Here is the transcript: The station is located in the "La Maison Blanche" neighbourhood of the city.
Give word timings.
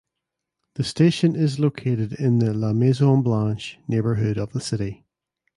The 0.77 0.83
station 0.83 1.35
is 1.35 1.59
located 1.59 2.13
in 2.13 2.39
the 2.39 2.55
"La 2.55 2.73
Maison 2.73 3.21
Blanche" 3.21 3.77
neighbourhood 3.87 4.35
of 4.35 4.51
the 4.51 4.59
city. 4.59 5.05